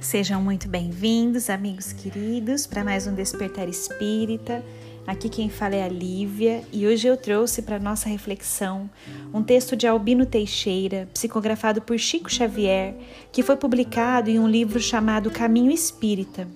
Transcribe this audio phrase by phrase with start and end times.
[0.00, 4.64] Sejam muito bem-vindos, amigos queridos, para mais um Despertar Espírita.
[5.06, 8.88] Aqui quem fala é a Lívia e hoje eu trouxe para nossa reflexão
[9.32, 12.94] um texto de Albino Teixeira, psicografado por Chico Xavier,
[13.30, 16.48] que foi publicado em um livro chamado Caminho Espírita.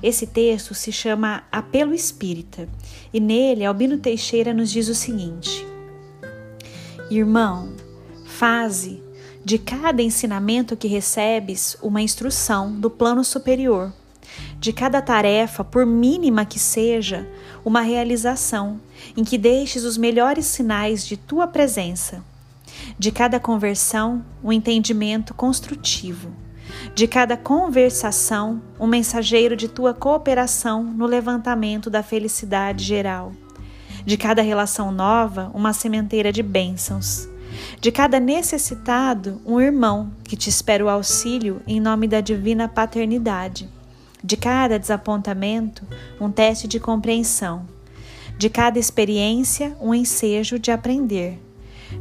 [0.00, 2.68] Esse texto se chama Apelo Espírita
[3.12, 5.66] e nele Albino Teixeira nos diz o seguinte:
[7.10, 7.74] Irmão,
[8.26, 9.02] faze
[9.46, 13.92] de cada ensinamento que recebes uma instrução do plano superior
[14.58, 17.28] de cada tarefa, por mínima que seja,
[17.64, 18.80] uma realização
[19.16, 22.24] em que deixes os melhores sinais de tua presença.
[22.98, 26.32] De cada conversão, um entendimento construtivo.
[26.92, 33.32] De cada conversação, um mensageiro de tua cooperação no levantamento da felicidade geral.
[34.04, 37.28] De cada relação nova, uma sementeira de bênçãos.
[37.80, 43.68] De cada necessitado, um irmão que te espera o auxílio em nome da divina paternidade
[44.26, 45.86] de cada desapontamento,
[46.20, 47.64] um teste de compreensão.
[48.36, 51.40] De cada experiência, um ensejo de aprender.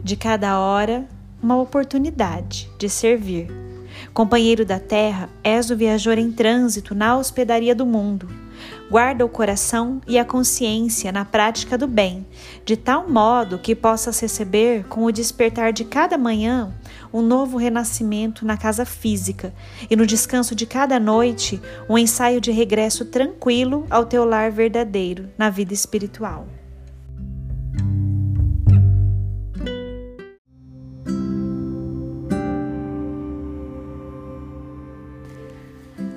[0.04, 1.08] De cada hora,
[1.42, 3.48] uma oportunidade de servir.
[4.12, 8.45] Companheiro da terra, és o viajor em trânsito na hospedaria do mundo
[8.90, 12.26] Guarda o coração e a consciência na prática do bem,
[12.64, 16.74] de tal modo que possas receber, com o despertar de cada manhã,
[17.12, 19.54] um novo renascimento na casa física
[19.90, 25.30] e no descanso de cada noite, um ensaio de regresso tranquilo ao teu lar verdadeiro
[25.38, 26.48] na vida espiritual.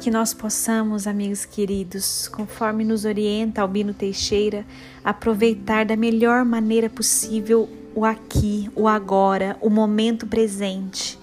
[0.01, 4.65] Que nós possamos, amigos queridos, conforme nos orienta Albino Teixeira,
[5.05, 11.19] aproveitar da melhor maneira possível o aqui, o agora, o momento presente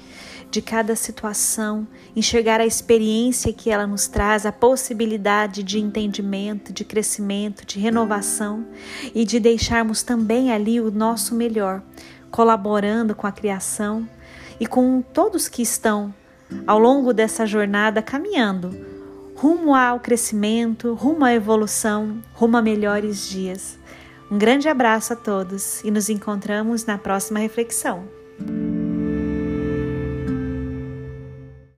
[0.51, 6.83] de cada situação, enxergar a experiência que ela nos traz, a possibilidade de entendimento, de
[6.83, 8.65] crescimento, de renovação
[9.13, 11.81] e de deixarmos também ali o nosso melhor,
[12.29, 14.07] colaborando com a criação
[14.59, 16.13] e com todos que estão
[16.65, 18.95] ao longo dessa jornada caminhando
[19.35, 23.77] rumo ao crescimento, rumo à evolução, rumo a melhores dias.
[24.31, 28.07] Um grande abraço a todos e nos encontramos na próxima reflexão.